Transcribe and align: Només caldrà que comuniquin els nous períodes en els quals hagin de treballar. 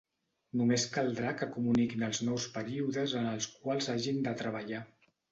Només 0.59 0.85
caldrà 0.93 1.33
que 1.41 1.47
comuniquin 1.57 2.05
els 2.07 2.21
nous 2.29 2.47
períodes 2.55 3.13
en 3.19 3.27
els 3.33 3.49
quals 3.57 3.91
hagin 3.95 4.23
de 4.29 4.33
treballar. 4.41 4.81